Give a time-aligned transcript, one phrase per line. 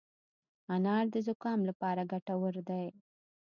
[0.75, 2.85] انار د زکام لپاره ګټور دی.